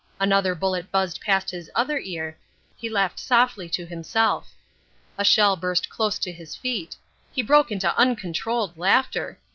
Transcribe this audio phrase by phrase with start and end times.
[0.19, 2.35] Another bullet buzzed past his other ear.
[2.75, 4.49] He laughed softly to himself.
[5.15, 6.95] A shell burst close to his feet.
[7.31, 9.37] He broke into uncontrolled laughter.